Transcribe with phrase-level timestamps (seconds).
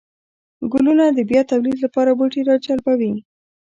[0.73, 3.13] گلونه د بيا توليد لپاره بوټي راجلبوي